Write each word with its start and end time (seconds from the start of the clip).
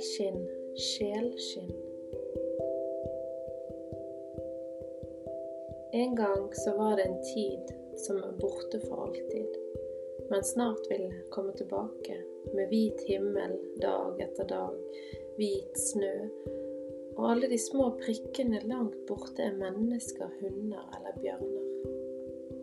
Selskinn, 0.00 0.48
sjelskinn. 0.76 1.72
En 5.92 6.14
gang 6.14 6.54
så 6.54 6.76
var 6.76 6.96
det 6.96 7.02
en 7.02 7.22
tid 7.22 7.72
som 7.96 8.16
er 8.16 8.32
borte 8.40 8.80
for 8.80 9.02
alltid, 9.04 9.58
men 10.30 10.44
snart 10.44 10.88
vil 10.90 11.04
komme 11.30 11.52
tilbake 11.52 12.16
med 12.54 12.72
hvit 12.72 13.04
himmel 13.10 13.58
dag 13.82 14.24
etter 14.24 14.48
dag, 14.48 14.80
hvit 15.36 15.76
snø, 15.76 16.14
og 17.18 17.22
alle 17.34 17.52
de 17.52 17.60
små 17.60 17.90
prikkene 18.00 18.64
langt 18.72 18.96
borte 19.10 19.50
er 19.50 19.60
mennesker, 19.60 20.32
hunder 20.40 20.96
eller 20.96 21.20
bjørner. 21.20 21.94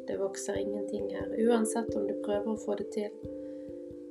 Det 0.09 0.17
vokser 0.25 0.57
ingenting 0.57 1.13
her, 1.13 1.29
uansett 1.45 1.93
om 1.93 2.09
du 2.09 2.17
prøver 2.25 2.55
å 2.55 2.59
få 2.65 2.81
det 2.81 2.89
til. 2.97 3.33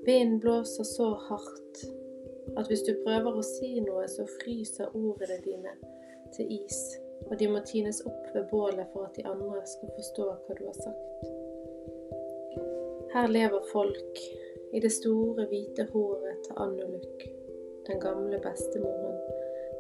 Vinden 0.07 0.39
blåser 0.39 0.87
så 0.87 1.17
hardt 1.27 1.89
at 2.57 2.69
hvis 2.71 2.85
du 2.87 2.93
prøver 3.05 3.37
å 3.37 3.45
si 3.45 3.81
noe, 3.85 4.07
så 4.09 4.27
fryser 4.39 4.95
ordene 4.95 5.39
dine 5.45 5.73
til 6.37 6.53
is, 6.59 6.81
og 7.27 7.39
de 7.41 7.49
må 7.51 7.63
tines 7.67 8.03
opp 8.07 8.29
ved 8.35 8.49
bålet 8.51 8.87
for 8.93 9.09
at 9.09 9.17
de 9.19 9.25
andre 9.29 9.63
skal 9.67 9.93
forstå 9.97 10.27
hva 10.31 10.59
du 10.59 10.65
har 10.67 10.79
sagt. 10.79 11.31
Her 13.17 13.31
lever 13.33 13.63
folk 13.73 14.21
i 14.77 14.81
det 14.83 14.93
store, 14.93 15.47
hvite 15.51 15.87
håret 15.93 16.43
til 16.45 16.59
Annuluk, 16.61 17.27
den 17.87 18.01
gamle 18.03 18.41
bestemoren, 18.45 19.21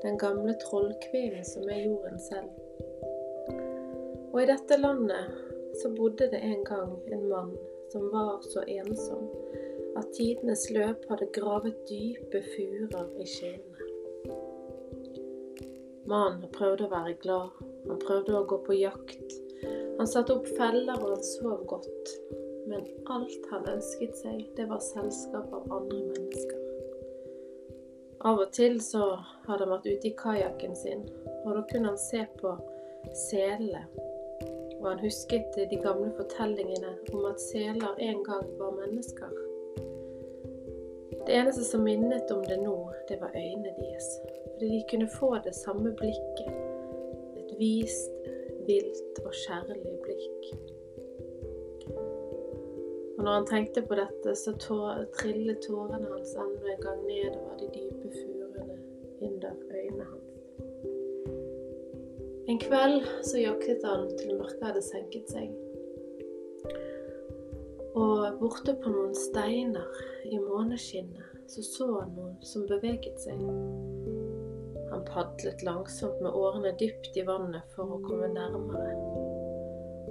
den 0.02 0.18
gamle 0.18 0.54
trollkvinnen 0.62 1.44
som 1.44 1.68
er 1.68 1.84
jorden 1.84 2.18
selv. 2.22 2.50
Og 4.32 4.42
i 4.42 4.48
dette 4.48 4.78
landet 4.80 5.32
så 5.82 5.90
bodde 5.96 6.30
det 6.32 6.40
en 6.44 6.64
gang 6.64 6.96
en 7.12 7.28
mann 7.28 7.52
som 7.92 8.08
var 8.12 8.40
så 8.45 8.64
ensom 8.68 9.28
at 9.96 10.12
tidenes 10.16 10.66
løp 10.74 11.06
hadde 11.10 11.30
gravet 11.34 11.78
dype 11.88 12.42
furer 12.52 13.08
i 13.22 13.26
skinnene. 13.32 13.76
Mannen 16.06 16.46
prøvde 16.54 16.86
å 16.86 16.92
være 16.92 17.16
glad, 17.22 17.56
han 17.88 17.98
prøvde 18.04 18.36
å 18.38 18.46
gå 18.46 18.60
på 18.68 18.76
jakt. 18.78 19.32
Han 19.98 20.06
satte 20.06 20.36
opp 20.36 20.46
feller 20.58 21.00
og 21.00 21.16
han 21.16 21.24
sov 21.24 21.64
godt. 21.70 22.12
Men 22.66 22.86
alt 23.14 23.50
han 23.50 23.66
ønsket 23.70 24.16
seg, 24.18 24.44
det 24.58 24.66
var 24.70 24.82
selskap 24.82 25.52
av 25.54 25.66
andre 25.72 26.02
mennesker. 26.12 26.62
Av 28.26 28.40
og 28.42 28.52
til 28.56 28.80
så 28.82 29.04
hadde 29.46 29.62
han 29.62 29.72
vært 29.76 29.86
ute 29.86 30.08
i 30.10 30.14
kajakken 30.18 30.74
sin, 30.78 31.04
og 31.44 31.52
da 31.54 31.62
kunne 31.70 31.92
han 31.92 32.00
se 32.00 32.24
på 32.40 32.54
selene. 33.28 33.84
Og 34.80 34.88
han 34.90 35.02
husket 35.02 35.54
de 35.56 35.78
gamle 35.82 36.10
fortellingene 36.18 36.96
om 37.14 37.28
at 37.30 37.42
seler 37.42 38.02
en 38.08 38.24
gang 38.26 38.48
var 38.58 38.74
mennesker. 38.80 39.30
Det 41.27 41.35
eneste 41.35 41.65
som 41.65 41.82
minnet 41.82 42.30
om 42.30 42.43
det 42.46 42.57
nå, 42.63 42.91
det 43.09 43.16
var 43.21 43.32
øynene 43.35 43.73
deres. 43.79 44.07
Fordi 44.52 44.66
de 44.66 44.85
kunne 44.91 45.09
få 45.09 45.35
det 45.45 45.55
samme 45.55 45.91
blikket. 46.01 46.52
Et 47.41 47.51
vist, 47.59 48.13
vilt 48.66 49.19
og 49.24 49.32
kjærlig 49.35 49.97
blikk. 50.04 50.47
Og 53.16 53.24
når 53.24 53.32
han 53.32 53.47
tenkte 53.47 53.82
på 53.82 53.99
dette, 53.99 54.37
så 54.38 54.54
trillet 55.19 55.59
tårene 55.66 56.07
hans 56.13 56.35
enda 56.45 56.73
en 56.77 56.82
gang 56.87 57.02
nedover 57.10 57.59
de 57.59 57.69
dype 57.74 58.09
furene 58.21 58.79
under 59.21 59.52
øynene 59.71 60.04
hans. 60.04 60.27
En 62.49 62.59
kveld 62.59 63.02
så 63.23 63.38
jaktet 63.38 63.82
han 63.85 64.06
til 64.19 64.37
mørket 64.38 64.62
hadde 64.62 64.82
senket 64.82 65.31
seg. 65.34 65.50
Og 67.97 68.36
borte 68.41 68.75
på 68.76 68.91
noen 68.92 69.14
steiner 69.16 69.86
i 70.28 70.36
måneskinnet 70.36 71.48
så 71.48 71.62
så 71.64 71.86
han 72.00 72.10
noen 72.16 72.34
som 72.44 72.66
beveget 72.68 73.22
seg. 73.22 73.38
Han 74.90 75.06
padlet 75.08 75.62
langsomt 75.64 76.20
med 76.20 76.36
årene 76.36 76.74
dypt 76.80 77.16
i 77.16 77.24
vannet 77.24 77.64
for 77.76 77.96
å 77.96 78.02
komme 78.04 78.28
nærmere. 78.34 78.92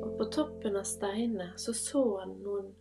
Og 0.01 0.15
på 0.17 0.27
toppen 0.33 0.79
av 0.79 0.87
steinene 0.89 1.51
så 1.61 1.75
så 1.77 2.03
han 2.23 2.33
noen 2.45 2.71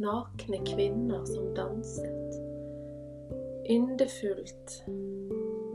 nakne 0.00 0.60
kvinner 0.66 1.24
som 1.30 1.48
danset. 1.56 2.38
Yndefullt, 3.70 4.76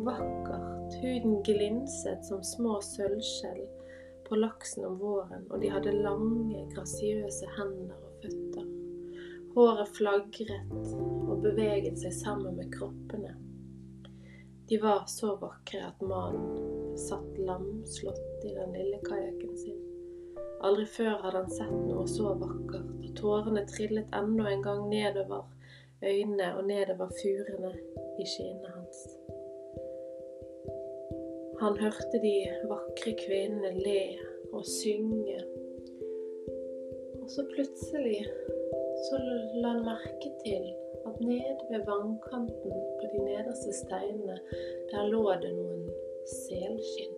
vakkert, 0.05 0.99
huden 1.01 1.39
glinset 1.47 2.25
som 2.27 2.43
små 2.45 2.77
sølvskjell 2.85 3.65
på 4.29 4.37
laksen 4.39 4.85
om 4.85 4.97
våren, 5.01 5.45
og 5.49 5.61
de 5.61 5.71
hadde 5.73 5.95
lange, 6.03 6.63
grasiøse 6.73 7.49
hender 7.57 7.97
og 7.97 8.23
føtter. 8.23 8.67
Håret 9.55 9.93
flagret 9.97 10.73
og 11.29 11.41
beveget 11.43 11.97
seg 11.99 12.13
sammen 12.13 12.57
med 12.59 12.71
kroppene. 12.75 13.35
De 14.69 14.77
var 14.81 15.07
så 15.09 15.33
vakre 15.41 15.81
at 15.87 16.01
mannen 16.05 16.97
satt 17.01 17.39
lamslått 17.41 18.45
i 18.45 18.53
den 18.53 18.75
lille 18.77 18.99
kajakken 19.07 19.55
sin. 19.57 19.79
Aldri 20.61 20.85
før 20.85 21.15
hadde 21.23 21.41
han 21.41 21.53
sett 21.55 21.73
noe 21.87 22.05
så 22.11 22.35
vakkert, 22.37 22.91
og 22.99 23.15
tårene 23.17 23.65
trillet 23.71 24.13
enda 24.13 24.51
en 24.51 24.61
gang 24.65 24.85
nedover 24.91 25.47
øynene 26.03 26.51
og 26.57 26.67
nedover 26.67 27.09
furene 27.21 27.73
i 28.19 28.27
skinnene 28.27 28.75
hans. 28.75 29.05
Han 31.59 31.77
hørte 31.77 32.19
de 32.23 32.35
vakre 32.71 33.11
kvinnene 33.19 33.71
le 33.83 34.03
og 34.55 34.65
synge, 34.65 35.39
og 37.21 37.27
så 37.33 37.43
plutselig 37.53 38.21
så 39.07 39.19
la 39.63 39.73
han 39.73 39.83
merke 39.83 40.31
til 40.45 40.69
at 41.09 41.19
nede 41.21 41.65
ved 41.71 41.83
vannkanten 41.89 42.71
på 42.99 43.09
de 43.11 43.23
nederste 43.25 43.73
steinene, 43.81 44.37
der 44.91 45.11
lå 45.11 45.23
det 45.43 45.51
noen 45.57 45.83
selskinn. 46.31 47.17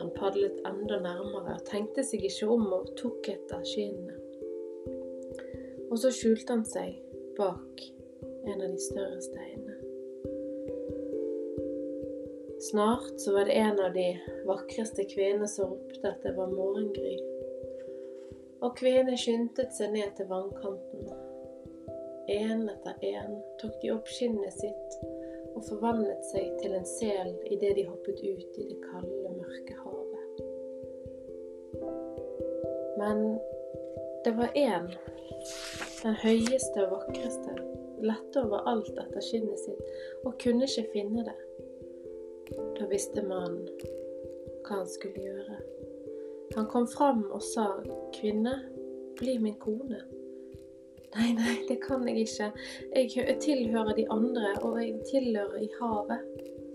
Han 0.00 0.12
padlet 0.16 0.60
enda 0.68 1.00
nærmere, 1.00 1.56
tenkte 1.72 2.04
seg 2.04 2.24
ikke 2.28 2.50
om 2.52 2.68
og 2.78 2.92
tok 3.00 3.32
et 3.32 3.56
av 3.56 3.64
skinnene. 3.72 4.18
Og 5.88 5.98
så 6.04 6.12
skjulte 6.12 6.56
han 6.56 6.68
seg 6.68 7.00
bak 7.40 7.86
en 8.44 8.60
av 8.60 8.68
de 8.68 8.80
større 8.90 9.20
steinene. 9.24 9.81
Snart 12.70 13.20
så 13.20 13.32
var 13.32 13.44
det 13.44 13.58
en 13.58 13.80
av 13.80 13.92
de 13.92 14.08
vakreste 14.46 15.04
kvinnene 15.10 15.48
som 15.50 15.72
ropte 15.74 16.08
at 16.08 16.22
det 16.22 16.36
var 16.36 16.52
morgengry 16.54 17.16
og 18.62 18.76
kvinnene 18.78 19.18
skyndte 19.18 19.66
seg 19.74 19.90
ned 19.96 20.12
til 20.16 20.28
vannkanten. 20.30 21.08
En 22.30 22.68
etter 22.70 23.02
en 23.08 23.34
tok 23.60 23.74
de 23.82 23.90
opp 23.94 24.06
skinnet 24.10 24.54
sitt 24.54 24.98
og 25.52 25.64
forvandlet 25.66 26.22
seg 26.30 26.54
til 26.62 26.76
en 26.78 26.86
sel 26.86 27.32
idet 27.50 27.74
de 27.80 27.88
hoppet 27.88 28.22
ut 28.22 28.60
i 28.62 28.68
det 28.70 28.78
kalde, 28.84 29.34
mørke 29.34 29.74
havet. 29.82 30.38
Men 33.02 33.24
det 34.22 34.36
var 34.38 34.54
én, 34.54 34.86
den 36.04 36.16
høyeste 36.22 36.86
og 36.86 36.94
vakreste, 37.00 37.58
lette 38.02 38.46
over 38.46 38.62
alt 38.70 38.94
etter 38.94 39.22
skinnet 39.26 39.58
sitt 39.66 40.22
og 40.22 40.38
kunne 40.42 40.70
ikke 40.70 40.86
finne 40.94 41.26
det. 41.26 41.38
Da 42.78 42.86
visste 42.90 43.22
mannen 43.22 43.68
hva 44.62 44.78
han 44.78 44.88
skulle 44.88 45.22
gjøre. 45.22 45.56
Han 46.56 46.66
kom 46.66 46.86
fram 46.88 47.24
og 47.30 47.42
sa, 47.42 47.66
'Kvinne, 48.14 48.54
bli 49.18 49.38
min 49.38 49.58
kone'. 49.60 50.02
Nei, 51.14 51.32
nei, 51.36 51.56
det 51.68 51.78
kan 51.82 52.08
jeg 52.08 52.18
ikke. 52.24 52.52
Jeg 52.94 53.38
tilhører 53.40 53.94
de 53.96 54.06
andre, 54.10 54.54
og 54.62 54.78
jeg 54.80 55.00
tilhører 55.10 55.58
i 55.60 55.68
havet, 55.80 56.20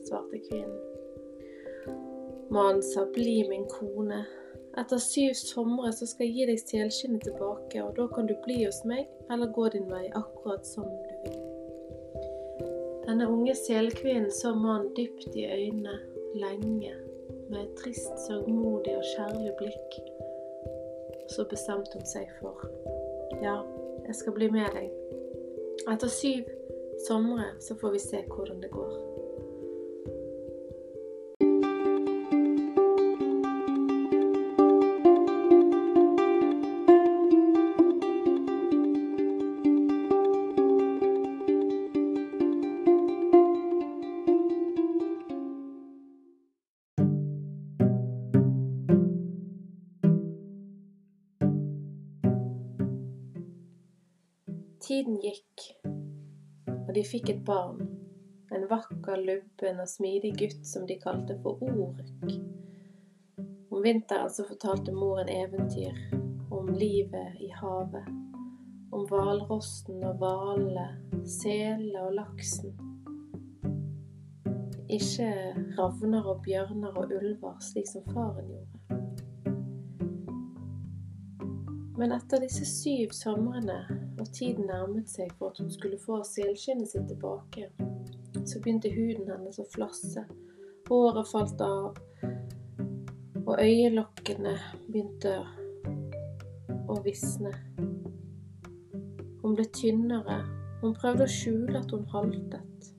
svarte 0.07 0.41
kvinnen. 0.49 0.81
Mannen 2.49 2.83
sa, 2.83 3.05
'Bli 3.05 3.47
min 3.49 3.65
kone'. 3.65 4.25
Etter 4.77 4.97
syv 5.01 5.33
somre 5.33 5.89
så 5.93 6.05
skal 6.05 6.27
jeg 6.27 6.35
gi 6.35 6.45
deg 6.51 6.59
selskinnet 6.61 7.23
tilbake, 7.25 7.83
og 7.83 7.95
da 7.97 8.07
kan 8.13 8.27
du 8.29 8.35
bli 8.45 8.59
hos 8.63 8.83
meg, 8.85 9.07
eller 9.31 9.49
gå 9.55 9.69
din 9.73 9.89
vei, 9.89 10.05
akkurat 10.13 10.67
som 10.67 10.85
du. 10.85 11.06
Denne 13.07 13.29
unge 13.31 13.55
selkvinnen 13.55 14.31
så 14.31 14.51
mannen 14.55 14.91
dypt 14.97 15.35
i 15.35 15.45
øynene 15.47 15.99
lenge 16.35 16.93
med 17.49 17.59
et 17.61 17.75
trist, 17.79 18.11
sørgmodig 18.27 18.97
og 18.97 19.05
kjærlig 19.15 19.53
blikk. 19.61 19.99
Så 21.31 21.47
bestemte 21.49 21.95
hun 21.95 22.05
seg 22.07 22.27
for 22.41 22.67
ja, 23.41 23.61
jeg 24.07 24.15
skal 24.15 24.35
bli 24.35 24.49
med 24.51 24.67
deg. 24.75 24.91
Etter 25.87 26.11
syv 26.11 26.51
somre 27.07 27.53
så 27.63 27.77
får 27.79 27.95
vi 27.95 28.03
se 28.03 28.23
hvordan 28.27 28.59
det 28.63 28.71
går. 28.75 28.93
Tiden 54.87 55.17
gikk, 55.19 55.63
og 56.87 56.93
de 56.95 57.01
fikk 57.03 57.29
et 57.33 57.39
barn, 57.43 57.81
En 58.55 58.61
vakker, 58.69 59.19
lubben 59.19 59.81
og 59.83 59.89
smidig 59.91 60.29
gutt 60.39 60.61
som 60.63 60.85
de 60.87 60.95
kalte 61.01 61.35
for 61.43 61.59
Oruk. 61.59 62.29
Om 63.67 63.83
vinteren 63.83 64.31
så 64.31 64.45
fortalte 64.47 64.95
moren 64.95 65.27
eventyr 65.27 65.99
om 66.55 66.71
livet 66.71 67.35
i 67.43 67.51
havet. 67.59 68.07
Om 68.95 69.03
hvalrossen 69.11 70.07
og 70.07 70.23
hvalene, 70.23 70.87
selene 71.27 72.07
og 72.07 72.15
laksen. 72.21 72.79
Ikke 74.87 75.29
ravner 75.75 76.31
og 76.31 76.45
bjørner 76.47 76.95
og 76.95 77.11
ulver, 77.11 77.59
slik 77.59 77.91
som 77.91 78.07
faren 78.15 78.55
gjorde. 78.55 79.03
Men 81.99 82.15
etter 82.15 82.47
disse 82.47 82.63
syv 82.63 83.11
somrene, 83.11 83.81
og 84.19 84.33
tiden 84.33 84.65
nærmet 84.65 85.09
seg 85.09 85.31
for 85.37 85.51
at 85.51 85.61
hun 85.61 85.71
skulle 85.71 85.99
få 86.01 86.21
selskinnet 86.25 86.89
sitt 86.89 87.07
tilbake, 87.09 87.69
så 88.45 88.59
begynte 88.63 88.91
huden 88.93 89.29
hennes 89.31 89.59
å 89.61 89.65
flasse, 89.73 90.23
håret 90.89 91.31
falt 91.31 91.61
av, 91.61 91.97
og 93.47 93.55
øyelokkene 93.63 94.55
begynte 94.87 95.37
å 96.87 96.97
visne. 97.05 97.53
Hun 99.43 99.55
ble 99.55 99.67
tynnere, 99.75 100.41
hun 100.81 100.95
prøvde 100.97 101.27
å 101.27 101.31
skjule 101.31 101.79
at 101.79 101.93
hun 101.93 102.07
haltet. 102.11 102.91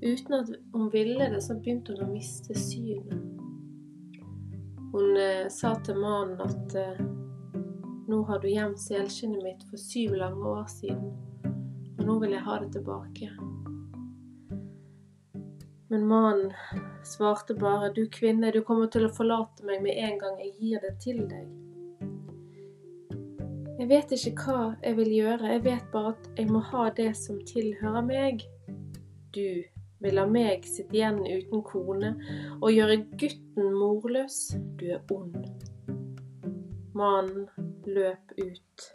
Uten 0.00 0.36
at 0.36 0.52
hun 0.74 0.88
ville 0.92 1.30
det, 1.32 1.42
så 1.44 1.56
begynte 1.58 1.96
hun 1.96 2.06
å 2.08 2.12
miste 2.12 2.56
synet. 2.56 3.26
Hun 4.90 5.16
eh, 5.16 5.46
sa 5.52 5.76
til 5.84 6.00
mannen 6.02 6.40
at 6.42 6.74
eh, 6.78 7.02
nå 8.10 8.22
har 8.26 8.40
du 8.42 8.48
gjemt 8.50 8.80
selskinnet 8.82 9.42
mitt 9.44 9.60
for 9.70 9.78
syv 9.78 10.16
lange 10.18 10.42
år 10.50 10.66
siden, 10.72 11.12
og 11.98 12.04
nå 12.08 12.16
vil 12.24 12.34
jeg 12.34 12.42
ha 12.42 12.56
det 12.58 12.72
tilbake. 12.74 13.28
Men 15.90 16.06
mannen 16.10 16.50
svarte 17.06 17.54
bare, 17.54 17.92
du 17.94 18.04
kvinne, 18.10 18.50
du 18.50 18.64
kommer 18.66 18.90
til 18.90 19.06
å 19.06 19.12
forlate 19.14 19.66
meg 19.66 19.82
med 19.86 19.98
en 19.98 20.18
gang 20.18 20.38
jeg 20.42 20.52
gir 20.58 20.82
det 20.82 20.92
til 21.02 21.22
deg. 21.30 21.48
Jeg 23.80 23.88
vet 23.88 24.12
ikke 24.14 24.34
hva 24.44 24.66
jeg 24.82 24.98
vil 24.98 25.14
gjøre, 25.20 25.54
jeg 25.54 25.64
vet 25.64 25.86
bare 25.94 26.14
at 26.16 26.28
jeg 26.36 26.50
må 26.50 26.60
ha 26.66 26.88
det 26.98 27.12
som 27.18 27.38
tilhører 27.46 28.06
meg. 28.06 28.44
Du 29.34 29.62
vil 30.02 30.18
la 30.18 30.26
meg 30.26 30.66
sitte 30.66 30.98
igjen 30.98 31.22
uten 31.24 31.62
kone 31.66 32.16
og 32.58 32.70
gjøre 32.74 33.02
gutten 33.14 33.72
morløs. 33.74 34.42
Du 34.78 34.86
er 34.98 35.02
ond. 35.14 35.46
Mannen 36.94 37.46
løp 37.86 38.34
ut 38.38 38.90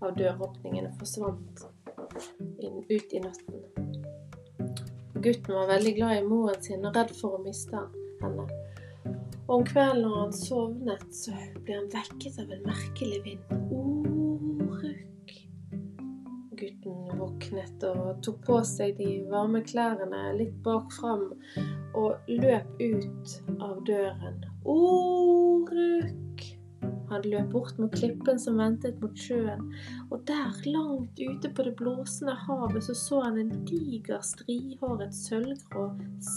av 0.00 0.14
døråpningen 0.18 0.88
og 0.88 0.98
forsvant 1.00 1.64
inn, 2.62 2.82
ut 2.88 3.14
i 3.14 3.22
natten. 3.22 3.64
Gutten 5.18 5.54
var 5.54 5.66
veldig 5.66 5.94
glad 5.96 6.18
i 6.18 6.26
moren 6.26 6.62
sin 6.62 6.86
og 6.86 6.94
redd 6.94 7.10
for 7.18 7.38
å 7.38 7.42
miste 7.42 7.80
henne. 8.22 8.46
Og 9.48 9.54
om 9.56 9.64
kvelden 9.66 10.04
når 10.04 10.18
han 10.20 10.34
sovnet, 10.36 11.06
så 11.14 11.34
ble 11.64 11.78
han 11.80 11.88
vekket 11.90 12.38
av 12.42 12.52
en 12.54 12.66
merkelig 12.68 13.18
vind. 13.24 13.56
Oruk. 13.74 15.34
Gutten 16.58 17.18
våknet 17.18 17.88
og 17.88 18.22
tok 18.26 18.40
på 18.46 18.60
seg 18.68 18.94
de 19.00 19.10
varme 19.32 19.64
klærne 19.66 20.22
litt 20.38 20.54
bak 20.66 20.92
fram 21.00 21.30
og 21.96 22.30
løp 22.30 22.82
ut 22.84 23.36
av 23.58 23.82
døren. 23.88 24.42
Oruk! 24.68 26.27
Han 27.08 27.24
løp 27.24 27.50
bort 27.52 27.78
mot 27.80 27.94
klippen 27.94 28.40
som 28.40 28.58
ventet 28.60 28.98
mot 29.02 29.16
sjøen, 29.16 29.62
og 30.10 30.22
der, 30.28 30.52
langt 30.68 31.20
ute 31.20 31.50
på 31.54 31.64
det 31.64 31.74
blåsende 31.78 32.34
havet, 32.46 32.84
så 32.84 32.96
så 32.98 33.20
han 33.24 33.38
en 33.40 33.64
diger, 33.68 34.20
strihåret 34.24 35.14
sølvgrå 35.16 35.86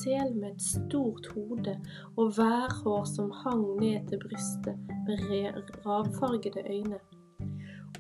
sel 0.02 0.36
med 0.38 0.54
et 0.54 0.68
stort 0.70 1.28
hode 1.36 1.76
og 2.16 2.34
værhår 2.38 3.06
som 3.12 3.32
hang 3.44 3.66
ned 3.82 4.08
til 4.10 4.22
brystet 4.24 4.80
med 5.08 5.62
ravfargede 5.86 6.64
øyne. 6.70 7.02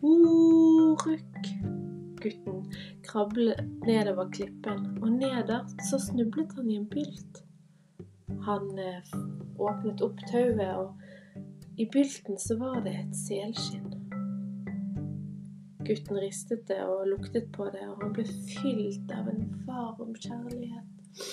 Oruk! 0.01 1.51
Gutten 2.21 2.73
krablet 3.03 3.59
nedover 3.85 4.29
klippen, 4.29 4.97
og 5.01 5.11
nederst 5.11 5.81
så 5.89 5.99
snublet 5.99 6.53
han 6.55 6.69
i 6.69 6.75
en 6.75 6.89
bylt. 6.89 7.41
Han 8.45 8.79
eh, 8.79 9.15
åpnet 9.59 10.01
opp 10.05 10.21
tauet 10.29 10.69
og 10.77 11.10
i 11.81 11.89
bylten 11.93 12.37
så 12.37 12.57
var 12.57 12.81
det 12.85 12.91
et 12.93 13.13
selskinn. 13.17 13.87
Gutten 15.81 16.19
ristet 16.21 16.67
det 16.69 16.77
og 16.85 17.07
luktet 17.09 17.47
på 17.55 17.65
det, 17.73 17.81
og 17.89 18.03
han 18.03 18.13
ble 18.13 18.25
fylt 18.51 19.09
av 19.15 19.31
en 19.31 19.47
varm 19.65 20.11
kjærlighet. 20.13 21.23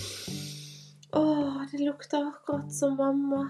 Å, 1.19 1.25
det 1.69 1.83
lukter 1.83 2.31
akkurat 2.31 2.73
som 2.73 2.97
mamma. 2.97 3.43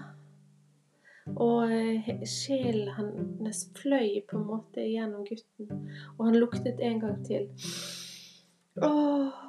Og 1.39 1.71
eh, 1.71 2.11
sjelen 2.27 2.91
hans 2.97 3.63
fløy 3.79 4.19
på 4.27 4.41
en 4.41 4.47
måte 4.49 4.83
gjennom 4.83 5.23
gutten, 5.29 5.87
og 6.17 6.23
han 6.27 6.39
luktet 6.41 6.83
en 6.83 6.99
gang 7.05 7.19
til. 7.23 7.47
Åh. 8.83 9.45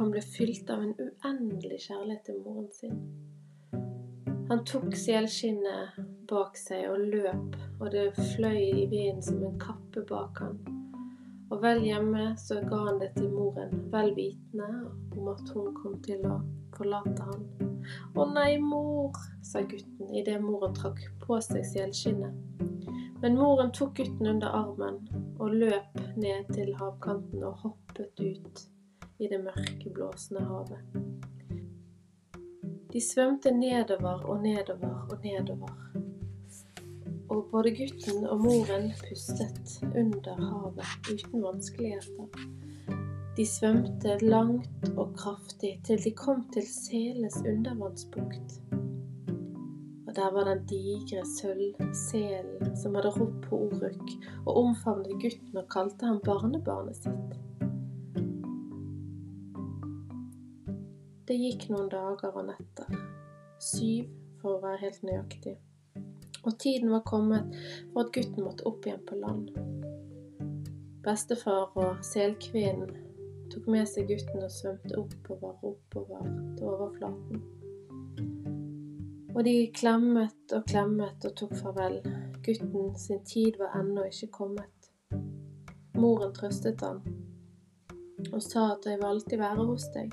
Han 0.00 0.10
ble 0.10 0.26
fylt 0.26 0.70
av 0.74 0.82
en 0.82 0.96
uendelig 0.98 1.84
kjærlighet 1.86 2.24
til 2.26 2.42
moren 2.42 2.72
sin. 2.74 3.02
Han 4.50 4.64
tok 4.64 4.96
selskinnet 4.98 5.98
bak 6.26 6.56
seg 6.58 6.88
og 6.90 7.04
løp, 7.12 7.52
og 7.78 7.92
det 7.94 8.08
fløy 8.18 8.56
i 8.82 8.86
vinden 8.90 9.20
som 9.22 9.36
en 9.46 9.60
kappe 9.62 10.02
bak 10.08 10.40
han. 10.42 10.56
Og 11.54 11.60
vel 11.62 11.84
hjemme 11.86 12.24
så 12.34 12.58
ga 12.64 12.80
han 12.88 12.98
det 12.98 13.12
til 13.14 13.28
moren, 13.30 13.84
vel 13.92 14.10
vitende 14.16 14.66
om 15.14 15.28
at 15.30 15.52
hun 15.54 15.70
kom 15.76 15.94
til 16.02 16.26
å 16.26 16.40
forlate 16.74 17.28
han. 17.28 17.46
Å 18.18 18.26
nei, 18.32 18.56
mor, 18.58 19.14
sa 19.46 19.62
gutten 19.62 20.10
idet 20.18 20.40
moren 20.42 20.74
trakk 20.74 20.98
på 21.22 21.38
seg 21.46 21.62
selskinnet. 21.70 22.34
Men 23.22 23.38
moren 23.38 23.70
tok 23.70 24.00
gutten 24.00 24.32
under 24.34 24.50
armen 24.64 24.98
og 25.38 25.54
løp 25.62 26.02
ned 26.18 26.50
til 26.50 26.74
havkanten 26.82 27.46
og 27.46 27.62
hoppet 27.68 28.18
ut 28.18 28.66
i 29.22 29.30
det 29.30 29.44
mørke, 29.46 29.94
blåsende 29.94 30.42
havet. 30.50 31.39
De 32.92 33.00
svømte 33.00 33.50
nedover 33.54 34.24
og 34.26 34.42
nedover 34.42 35.06
og 35.10 35.18
nedover. 35.22 35.74
Og 37.30 37.44
både 37.52 37.70
gutten 37.70 38.24
og 38.26 38.40
moren 38.42 38.88
pustet 38.98 39.76
under 39.84 40.40
havet 40.40 41.12
uten 41.12 41.44
vanskeligheter. 41.44 42.48
De 43.36 43.46
svømte 43.46 44.16
langt 44.22 44.90
og 44.96 45.12
kraftig 45.16 45.76
til 45.86 46.02
de 46.04 46.10
kom 46.18 46.42
til 46.52 46.66
Seles 46.66 47.36
undervannsbukt. 47.52 48.58
Og 50.08 50.16
der 50.16 50.32
var 50.34 50.50
den 50.50 50.66
digre 50.66 51.22
sølvselen 51.36 52.74
som 52.76 52.98
hadde 52.98 53.14
ropt 53.20 53.46
på 53.46 53.62
Oruk 53.68 54.10
og 54.46 54.56
omfavnet 54.64 55.14
gutten 55.22 55.62
og 55.62 55.70
kalte 55.70 56.10
ham 56.10 56.18
barnebarnet 56.26 56.98
sitt. 57.04 57.49
Det 61.30 61.36
gikk 61.38 61.68
noen 61.70 61.86
dager 61.86 62.34
og 62.34 62.48
netter. 62.48 62.88
Syv, 63.62 64.08
for 64.40 64.56
å 64.56 64.62
være 64.64 64.80
helt 64.80 65.04
nøyaktig. 65.06 65.52
Og 66.42 66.56
tiden 66.58 66.90
var 66.90 67.04
kommet 67.06 67.52
for 67.92 68.00
at 68.02 68.10
gutten 68.16 68.42
måtte 68.42 68.66
opp 68.66 68.88
igjen 68.88 69.04
på 69.06 69.18
land. 69.20 69.52
Bestefar 71.04 71.70
og 71.78 72.02
selkvinnen 72.08 72.90
tok 73.52 73.68
med 73.70 73.86
seg 73.86 74.10
gutten 74.10 74.42
og 74.42 74.50
svømte 74.56 74.98
oppover, 74.98 75.54
oppover 75.70 76.26
til 76.58 76.66
overflaten. 76.72 77.46
Og 79.30 79.40
de 79.46 79.54
klemmet 79.78 80.56
og 80.58 80.66
klemmet 80.66 81.30
og 81.30 81.38
tok 81.38 81.54
farvel. 81.60 82.00
Gutten 82.42 82.98
sin 82.98 83.22
tid 83.22 83.62
var 83.62 83.78
ennå 83.78 84.10
ikke 84.10 84.32
kommet. 84.40 84.90
Moren 85.94 86.34
trøstet 86.34 86.82
han 86.82 87.04
og 88.30 88.42
sa 88.44 88.72
at 88.74 88.84
jeg 88.84 88.98
vil 88.98 89.08
alltid 89.08 89.38
være 89.40 89.64
hos 89.70 89.86
deg. 89.94 90.12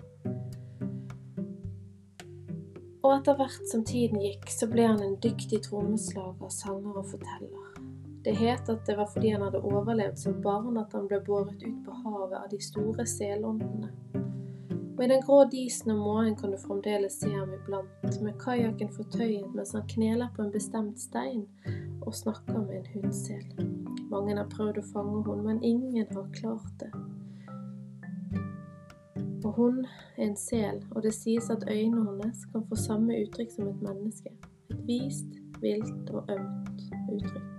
Og 3.07 3.13
etter 3.15 3.37
hvert 3.39 3.69
som 3.71 3.85
tiden 3.87 4.19
gikk, 4.19 4.49
så 4.51 4.67
ble 4.67 4.83
han 4.83 4.99
en 4.99 5.13
dyktig 5.23 5.61
trommeslager, 5.63 6.49
sanger 6.51 6.97
og 6.99 7.05
forteller. 7.07 7.77
Det 8.25 8.33
het 8.35 8.67
at 8.67 8.81
det 8.83 8.97
var 8.97 9.07
fordi 9.13 9.29
han 9.31 9.45
hadde 9.45 9.61
overlevd 9.63 10.19
som 10.19 10.41
barn 10.43 10.75
at 10.81 10.91
han 10.91 11.05
ble 11.07 11.21
båret 11.23 11.63
ut 11.63 11.77
på 11.85 11.95
havet 12.01 12.35
av 12.35 12.49
de 12.51 12.59
store 12.59 13.05
selåndene. 13.07 13.93
Og 14.97 15.03
i 15.05 15.07
den 15.13 15.23
grå 15.23 15.37
disen 15.47 15.93
om 15.93 16.01
morgenen 16.03 16.35
kan 16.35 16.51
du 16.51 16.57
fremdeles 16.59 17.15
se 17.21 17.31
ham 17.31 17.53
iblant, 17.55 18.19
med 18.25 18.35
kajakken 18.43 18.91
fortøyet 18.91 19.55
mens 19.55 19.71
han 19.77 19.87
kneler 19.87 20.33
på 20.35 20.43
en 20.43 20.51
bestemt 20.51 20.99
stein 20.99 21.45
og 22.01 22.11
snakker 22.17 22.59
med 22.59 22.81
en 22.81 22.91
hundsel. 22.97 23.45
Mange 24.11 24.35
har 24.35 24.51
prøvd 24.51 24.81
å 24.81 24.87
fange 24.91 25.23
henne, 25.29 25.47
men 25.47 25.63
ingen 25.63 26.11
har 26.11 26.27
klart 26.35 26.75
det. 26.83 26.91
Og 29.47 29.53
hun 29.53 29.85
er 30.17 30.23
en 30.25 30.35
sel, 30.35 30.81
og 30.91 31.03
det 31.03 31.13
sies 31.15 31.49
at 31.49 31.63
øynene 31.71 32.03
hennes 32.09 32.45
kan 32.51 32.65
få 32.69 32.75
samme 32.75 33.15
uttrykk 33.21 33.51
som 33.55 33.67
et 33.67 33.81
menneske. 33.81 34.33
Et 34.69 34.81
vist, 34.89 35.39
vilt 35.61 36.09
og 36.09 36.27
ømt 36.35 36.81
uttrykk. 37.13 37.56